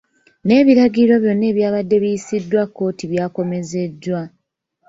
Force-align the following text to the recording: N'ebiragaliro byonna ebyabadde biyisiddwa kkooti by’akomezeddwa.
N'ebiragaliro 0.45 1.15
byonna 1.23 1.45
ebyabadde 1.51 1.95
biyisiddwa 2.03 2.61
kkooti 2.67 3.05
by’akomezeddwa. 3.11 4.21